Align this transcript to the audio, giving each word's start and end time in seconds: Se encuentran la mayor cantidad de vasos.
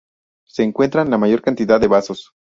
Se 0.47 0.63
encuentran 0.63 1.11
la 1.11 1.19
mayor 1.19 1.43
cantidad 1.43 1.79
de 1.79 1.85
vasos. 1.87 2.31